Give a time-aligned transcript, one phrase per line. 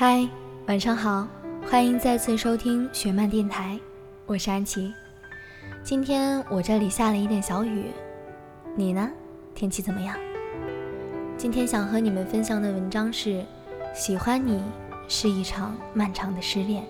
[0.00, 0.24] 嗨，
[0.68, 1.26] 晚上好，
[1.68, 3.76] 欢迎再次收听雪漫电台，
[4.26, 4.94] 我是安琪。
[5.82, 7.86] 今天我这里下了一点小雨，
[8.76, 9.10] 你呢？
[9.56, 10.16] 天气怎么样？
[11.36, 13.30] 今天想和你们分享的文章是
[13.92, 14.62] 《喜欢你
[15.08, 16.80] 是一场漫长的失恋》。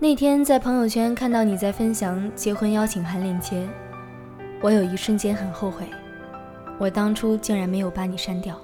[0.00, 3.64] 那天在朋友圈看到你在分享结婚邀请函链接，
[4.60, 5.88] 我有一瞬间很后悔，
[6.78, 8.60] 我当初竟然没有把你删掉。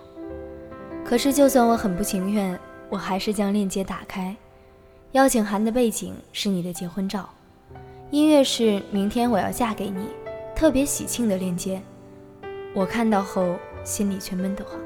[1.04, 2.58] 可是就算我很不情愿，
[2.92, 4.36] 我还是将链接打开。
[5.12, 7.26] 邀请函的背景是你的结婚照，
[8.10, 10.08] 音乐是“明天我要嫁给你”，
[10.54, 11.80] 特别喜庆的链接。
[12.74, 14.78] 我看到后心里却闷得慌。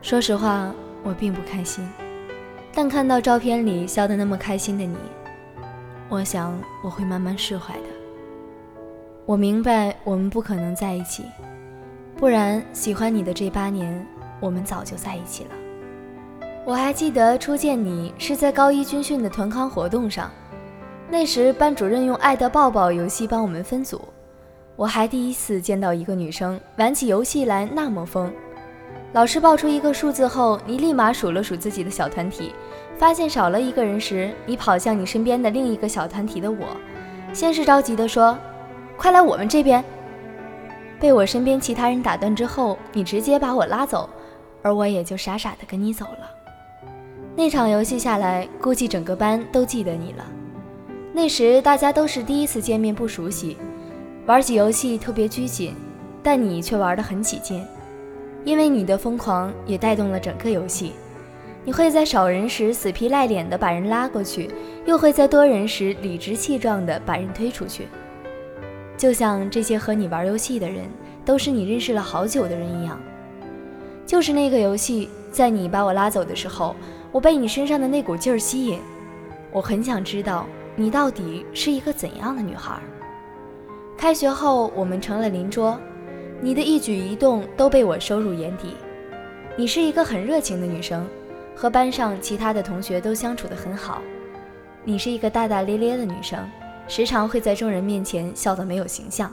[0.00, 1.84] 说实话，我并不开心，
[2.72, 4.96] 但看到照片里笑得那么开心的你，
[6.08, 7.88] 我想我会慢慢释怀的。
[9.26, 11.24] 我明白我们不可能在一起，
[12.16, 14.06] 不然喜欢你的这八年，
[14.38, 15.50] 我们早就在一起了。
[16.64, 20.30] 我还记得初见你是在高一军训的团康活动上，
[21.10, 24.00] 那时班主任用“爱的抱抱”游戏帮我们分组。
[24.76, 28.32] 我还第一次见到一个女生玩起游戏来那么疯。
[29.12, 32.54] 老师报出一个数字后，你立马数了数自己的小团体，
[32.96, 36.68] 发现少了一个人时，你跑向你身边的另一个小团体的我，
[37.32, 38.38] 先是着急地说
[38.96, 39.84] ：“快来我们这边！”
[41.00, 44.08] 被我身边其他人打断之后，你直接把我拉走，
[44.62, 46.41] 而我也就傻傻的跟你走了。
[47.34, 50.24] 那场游戏下来，估计整个班都记得你了。
[51.14, 53.56] 那时大家都是第一次见面，不熟悉。
[54.26, 55.74] 玩起游戏特别拘谨，
[56.22, 57.64] 但你却玩得很起劲，
[58.44, 60.92] 因为你的疯狂也带动了整个游戏。
[61.64, 64.50] 你会在少人时死皮赖脸地把人拉过去，
[64.84, 67.88] 又会在多人时理直气壮地把人推出去，
[68.96, 70.84] 就像这些和你玩游戏的人
[71.24, 73.00] 都是你认识了好久的人一样。
[74.04, 76.76] 就是那个游戏，在你把我拉走的时候，
[77.12, 78.80] 我被你身上的那股劲儿吸引，
[79.52, 82.80] 我很想知道你到底是一个怎样的女孩。
[83.98, 85.78] 开学后，我们成了邻桌，
[86.40, 88.74] 你的一举一动都被我收入眼底。
[89.58, 91.06] 你是一个很热情的女生，
[91.54, 94.00] 和班上其他的同学都相处得很好。
[94.82, 96.40] 你是一个大大咧咧的女生，
[96.88, 99.30] 时常会在众人面前笑得没有形象。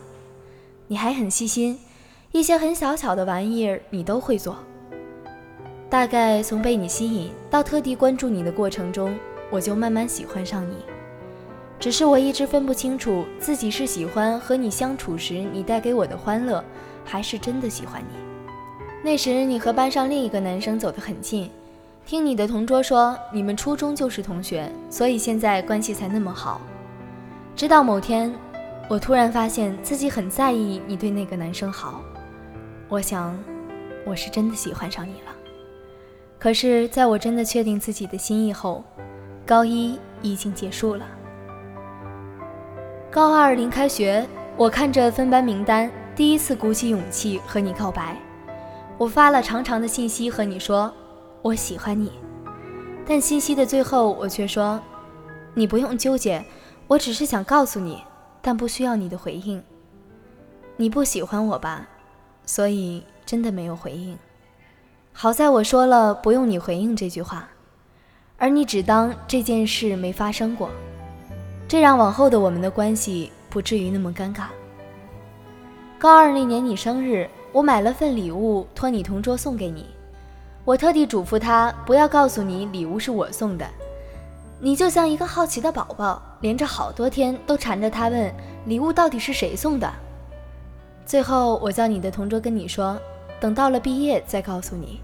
[0.88, 1.80] 你还很细心，
[2.34, 4.58] 一些很小巧的玩意儿你都会做。
[5.90, 9.18] 大概从被你吸引到特地关注你的过程中，
[9.50, 10.76] 我就慢慢喜欢上你。
[11.80, 16.64] 只是我一直分不清楚自己是喜欢和你相处时你带给我的欢乐，
[17.04, 18.18] 还是真的喜欢你。
[19.02, 21.50] 那时你和班上另一个男生走得很近，
[22.06, 26.62] 听你的同桌说你们初中就是同学，所以现在关系才那么好。
[27.56, 28.32] 直到某天，
[28.90, 32.02] 我突然发现自己很在意你对那个男生好，
[32.90, 33.36] 我想，
[34.06, 35.39] 我是真的喜欢上你了。
[36.40, 38.82] 可是，在我真的确定自己的心意后，
[39.46, 41.06] 高一已经结束了。
[43.12, 48.16] 高二临开学，我看着分班名单，第一次鼓起勇气和你告白。
[48.98, 50.94] 我发了长长的信息和你说
[51.42, 52.14] 我喜欢你，
[53.06, 54.82] 但信息的最后我却说
[55.54, 56.42] 你不用纠结，
[56.88, 58.02] 我只是想告诉你，
[58.42, 59.62] 但不需要你的回应。
[60.78, 61.86] 你不喜欢我吧？
[62.46, 64.18] 所以真的没有回应。
[65.22, 67.46] 好在我说了不用你回应这句话，
[68.38, 70.70] 而你只当这件事没发生过。
[71.68, 74.44] 这让往后的我们的关系不至于那么尴尬。
[75.98, 79.88] 高二那年你生日，我买了份礼物托你同桌送给你，
[80.64, 83.68] 我特地嘱咐他不要告诉你礼物是我送的。
[84.62, 88.34] 你就像一个好奇的宝宝，连着好多天都缠着他问
[88.68, 89.92] 礼物到底是谁送的。
[91.06, 92.98] 最后我叫你的同桌跟你说，
[93.42, 95.02] 等到了毕业再告诉你。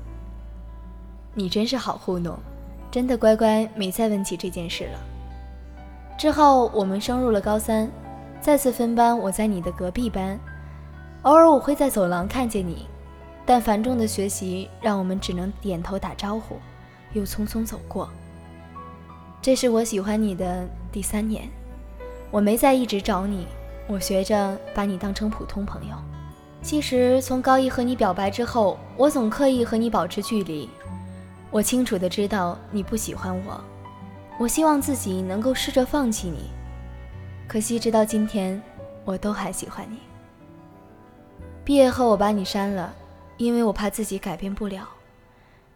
[1.38, 2.40] 你真是好糊弄，
[2.90, 5.00] 真的乖乖没再问起这件事了。
[6.18, 7.92] 之后我们升入了高三，
[8.40, 9.18] 再次分班。
[9.20, 10.40] 我在你的隔壁班，
[11.24, 12.88] 偶尔我会在走廊看见你，
[13.46, 16.56] 但繁重的学习让我们只能点头打招呼，
[17.12, 18.10] 又匆匆走过。
[19.42, 21.50] 这是我喜欢你的第三年，
[22.32, 23.46] 我没再一直找你，
[23.88, 25.96] 我学着把你当成普通朋友。
[26.62, 30.68] 其实从高一和你表白之后，我总刻意和你保持距离，
[31.56, 33.64] 我清楚的知道你不喜欢我。
[34.38, 36.50] 我希望自己能够试着放弃你，
[37.48, 38.62] 可惜直到今天，
[39.06, 40.00] 我都还喜欢你。
[41.64, 42.94] 毕业后我把你删了，
[43.38, 44.86] 因为我怕自己改变不了。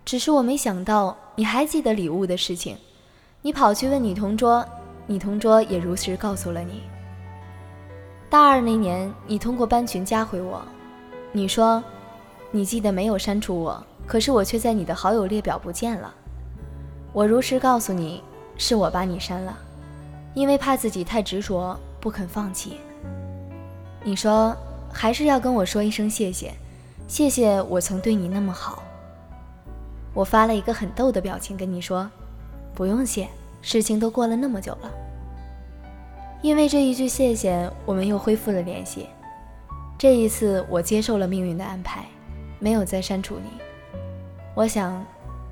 [0.03, 2.75] 只是我没想到你还记得礼物的事情，
[3.41, 4.65] 你跑去问你同桌，
[5.07, 6.81] 你同桌也如实告诉了你。
[8.29, 10.61] 大二那年，你通过班群加回我，
[11.31, 11.81] 你说，
[12.51, 16.11] 你记得没有删除我，可是我却在你的好友列表不见了。
[17.13, 18.23] 我如实告诉你，
[18.57, 19.55] 是我把你删了，
[20.33, 22.77] 因为怕自己太执着，不肯放弃。
[24.03, 24.57] 你说
[24.91, 26.51] 还是要跟我说一声谢谢，
[27.07, 28.81] 谢谢我曾对你那么好。
[30.15, 32.09] 我发了一个很逗的表情跟你说，
[32.73, 33.27] 不用谢，
[33.61, 34.91] 事情都过了那么久了。
[36.41, 39.05] 因为这一句谢谢，我们又恢复了联系。
[39.99, 42.05] 这一次，我接受了命运的安排，
[42.57, 43.68] 没有再删除你。
[44.59, 45.01] 我想，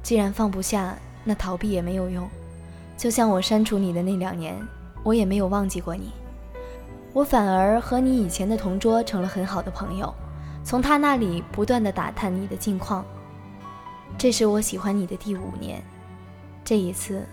[0.04, 0.94] 既然放不下。
[1.24, 2.28] 那逃避也没有用，
[2.98, 4.56] 就像我删除你的那两年，
[5.02, 6.12] 我也没有忘记过你，
[7.14, 10.14] 我反而和你以前的同桌成了很好的朋友，
[10.64, 13.06] 从他那里不断的打探你的近况。
[14.18, 15.82] 这是我喜欢你的第五年，
[16.66, 17.26] 这一次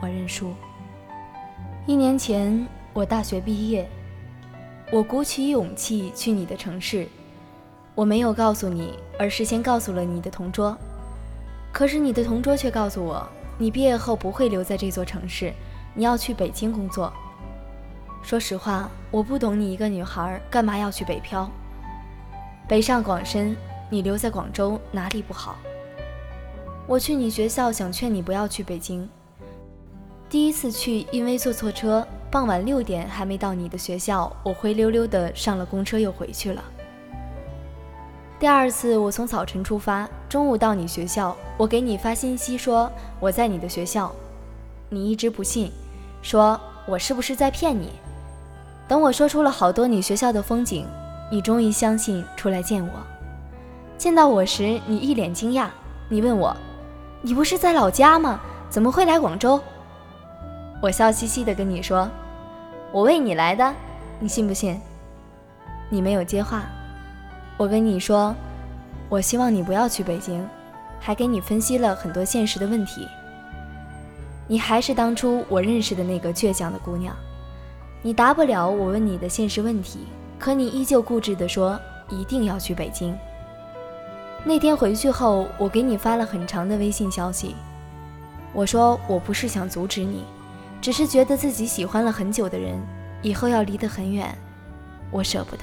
[0.00, 0.52] 我认输。
[1.86, 3.88] 一年前我大学毕业，
[4.92, 7.06] 我鼓起勇气去你的城市，
[7.96, 10.76] 我没有告诉你，而是先告诉了你的同桌，
[11.72, 13.26] 可是你的同桌却告诉我。
[13.58, 15.52] 你毕业后不会留在这座城市，
[15.92, 17.12] 你要去北京工作。
[18.22, 21.50] 说实话，我不懂你一个女孩干嘛要去北漂。
[22.66, 23.54] 北上广深，
[23.90, 25.58] 你留在广州哪里不好？
[26.86, 29.06] 我去你学校想劝你不要去北京。
[30.30, 36.64] 第一次去，因为坐错车，傍晚六点还没到你的学校，我灰溜溜的上了公车又回去了。
[38.40, 42.90] 第二次，我从早晨出发，中午到你学校，我给你发信息说
[43.20, 44.10] 我在你的学校，
[44.88, 45.70] 你一直不信，
[46.22, 47.90] 说我是不是在骗你？
[48.88, 50.86] 等我说出了好多你学校的风景，
[51.30, 52.90] 你终于相信，出来见我。
[53.98, 55.66] 见到我时，你一脸惊讶，
[56.08, 56.56] 你问我，
[57.20, 58.40] 你不是在老家吗？
[58.70, 59.60] 怎么会来广州？
[60.80, 62.08] 我笑嘻嘻的跟你说，
[62.90, 63.70] 我为你来的，
[64.18, 64.80] 你信不信？
[65.90, 66.62] 你没有接话。
[67.60, 68.34] 我跟你说，
[69.10, 70.42] 我希望你不要去北京，
[70.98, 73.06] 还给你分析了很多现实的问题。
[74.48, 77.14] 你还是当初我认识的那个倔强的姑娘，
[78.00, 80.06] 你答不了我问你的现实问题，
[80.38, 81.78] 可你依旧固执地说
[82.08, 83.14] 一定要去北京。
[84.42, 87.54] 那天回去后，我给你发了很长的微信消息，
[88.54, 90.24] 我说我不是想阻止你，
[90.80, 92.80] 只是觉得自己喜欢了很久的人，
[93.20, 94.34] 以后要离得很远，
[95.10, 95.62] 我舍不得。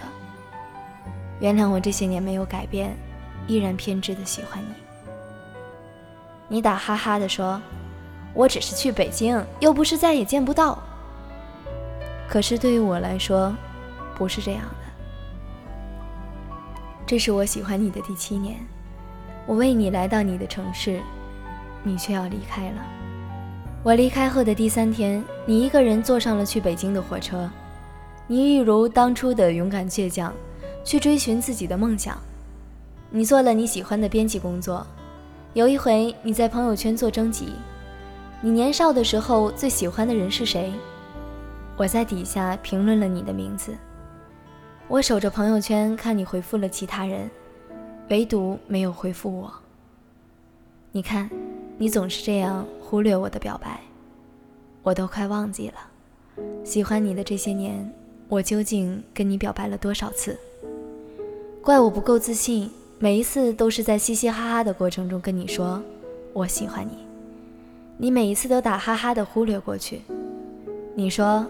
[1.39, 2.95] 原谅我这些年没有改变，
[3.45, 4.73] 依然偏执的喜欢你。
[6.47, 7.61] 你打哈哈的说
[8.33, 10.81] ：“我只是去北京，又不是再也见不到。”
[12.27, 13.55] 可是对于我来说，
[14.15, 14.87] 不是这样的。
[17.05, 18.57] 这是我喜欢你的第七年，
[19.45, 20.99] 我为你来到你的城市，
[21.83, 22.85] 你却要离开了。
[23.83, 27.49] 我离开后的第三天，你一个人坐上了去北京的火车，
[28.25, 30.33] 你一如当初的勇敢倔强。
[30.87, 32.17] 去追寻自己的梦想，
[33.09, 34.87] 你做了你喜欢的编辑工作。
[35.53, 37.49] 有一回你在朋友圈做征集，
[38.39, 40.71] 你年少的时候最喜欢的人是谁？
[41.75, 43.75] 我在底下评论了你的名字。
[44.87, 47.29] 我守着朋友圈看你回复了其他人，
[48.09, 49.53] 唯独没有回复我。
[50.93, 51.29] 你看，
[51.77, 53.81] 你总是这样忽略我的表白，
[54.83, 56.43] 我都快忘记了。
[56.63, 57.93] 喜欢你的这些年，
[58.29, 60.39] 我究竟跟你表白了多少次？
[61.67, 65.83] 怪我不够自信，每一次都是在嘻嘻哈哈的过程中跟你说
[66.31, 66.97] 我喜欢你，
[67.97, 70.01] 你每一次都打哈哈的忽略过去。
[70.95, 71.45] 你说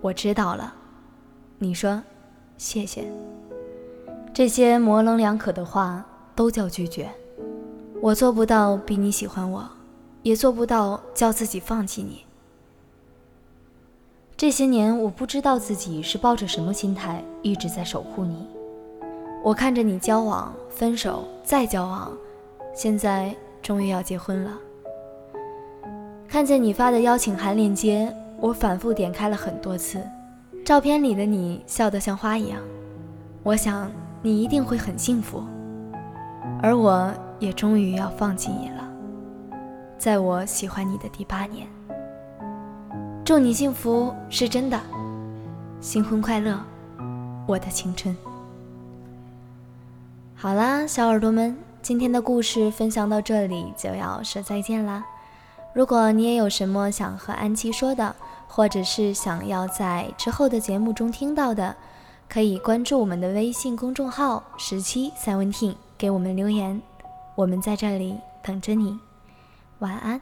[0.00, 0.72] 我知道了，
[1.58, 2.02] 你说
[2.56, 3.12] 谢谢，
[4.32, 6.02] 这些模棱两可的话
[6.34, 7.10] 都叫拒绝。
[8.00, 9.68] 我做不到比你喜欢我，
[10.22, 12.24] 也做不到叫自己放弃你。
[14.34, 18.46] 这些年我不知道自己是抱着什么心态一直在守护你。
[19.42, 22.10] 我看着你交往、分手、再交往，
[22.74, 24.52] 现在终于要结婚了。
[26.28, 30.00] 看见你发的邀请函链接，我反复点开了很多次。
[30.64, 32.60] 照片里的你笑得像花一样，
[33.42, 33.90] 我想
[34.20, 35.42] 你一定会很幸福。
[36.60, 38.86] 而我也终于要放弃你了，
[39.96, 41.66] 在我喜欢你的第八年。
[43.24, 44.78] 祝你幸福是真的，
[45.80, 46.58] 新婚快乐，
[47.46, 48.14] 我的青春。
[50.40, 55.04] 好啦，小耳朵们，今天的故事分享到这里就要说再见啦。
[55.74, 58.14] 如果你也有什么想和安琪说的，
[58.46, 61.74] 或者是想要在之后的节目中听到的，
[62.28, 66.80] 可以关注我们的微信公众号“十七 Seventeen”，给我们留言，
[67.34, 68.96] 我们在这里等着你。
[69.80, 70.20] 晚安。